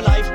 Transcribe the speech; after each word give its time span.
your 0.00 0.08
life. 0.08 0.30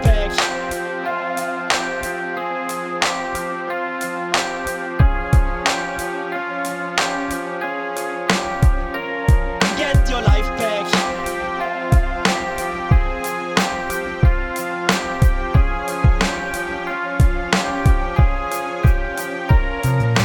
Get 9.77 10.09
your 10.09 10.21
life 10.21 10.49
back. 10.57 10.85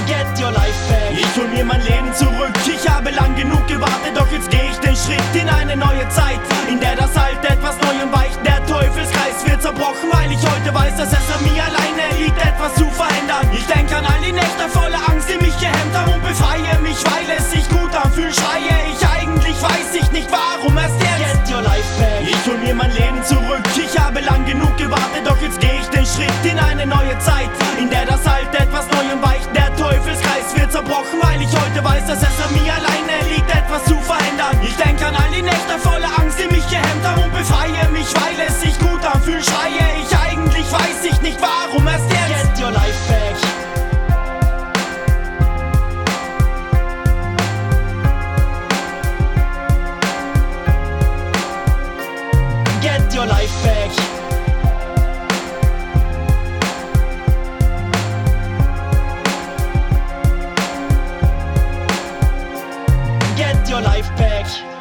Get 0.07 0.39
your 0.39 0.53
life 0.53 0.89
back. 0.89 1.13
Ich 1.13 1.37
hol 1.37 1.49
mir 1.49 1.65
mein 1.65 1.81
Leben 1.83 2.13
zurück. 2.15 2.53
Ich 2.67 2.89
habe 2.89 3.11
lang 3.11 3.35
genug 3.37 3.67
gewartet, 3.67 4.15
doch 4.15 4.31
jetzt 4.33 4.51
gehe 4.51 4.71
ich 4.71 4.79
den 4.79 4.97
Schritt 4.97 5.35
in 5.35 5.49
eine 5.49 5.77
neue 5.77 6.09
Zeit, 6.09 6.41
in 6.69 6.81
der 6.81 6.97
das 6.97 7.17
Alte 7.17 7.50
dass 11.01 11.13
es 11.15 11.33
an 11.33 11.43
mir 11.43 11.65
alleine 11.65 12.13
liegt, 12.19 12.37
etwas 12.45 12.75
zu 12.75 12.85
verändern. 12.91 13.49
Ich 13.57 13.65
denke 13.65 13.97
an 13.97 14.05
all 14.05 14.21
die 14.21 14.33
Nächte 14.33 14.69
voller 14.69 15.01
Angst, 15.09 15.31
die 15.31 15.43
mich 15.43 15.57
gehemmt 15.59 15.97
haben 15.97 16.13
und 16.13 16.23
befreie 16.23 16.77
mich, 16.83 17.01
weil 17.09 17.25
es 17.39 17.51
sich 17.51 17.67
gut 17.71 17.95
anfühlt. 17.97 18.37
Schreie 18.37 18.77
ich 18.93 19.01
eigentlich, 19.09 19.57
weiß 19.63 19.95
ich 19.97 20.11
nicht 20.13 20.29
warum 20.31 20.77
erst 20.77 21.01
jetzt. 21.01 21.49
Get 21.49 21.57
your 21.57 21.63
life 21.63 21.89
back. 21.97 22.29
Ich 22.29 22.45
hol 22.45 22.59
mir 22.59 22.75
mein 22.75 22.93
Leben 22.93 23.25
zurück. 23.25 23.65
Ich 23.81 23.99
habe 23.99 24.21
lang 24.21 24.45
genug 24.45 24.77
gewartet, 24.77 25.25
doch 25.25 25.41
jetzt 25.41 25.59
gehe 25.61 25.81
ich 25.81 25.89
den 25.89 26.05
Schritt 26.05 26.45
in 26.45 26.59
eine 26.59 26.85
neue 26.85 27.19
Zeit, 27.19 27.49
in 27.79 27.89
der 27.89 28.05
das 28.05 28.27
Alte 28.27 28.59
etwas 28.59 28.85
Neuem 28.93 29.23
weicht. 29.23 29.49
Der 29.57 29.75
Teufelskreis 29.77 30.53
wird 30.55 30.71
zerbrochen, 30.71 31.17
weil 31.23 31.41
ich 31.41 31.49
heute 31.49 31.83
weiß, 31.83 32.05
dass 32.09 32.21
es 32.21 32.40
your 53.21 53.29
life 53.29 53.63
back. 53.63 53.91
Get 63.37 63.69
your 63.69 63.83
life 63.83 64.09
back. 64.17 64.80